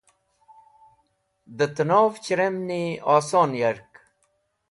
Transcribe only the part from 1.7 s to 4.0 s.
tẽnov chẽremni oson yak.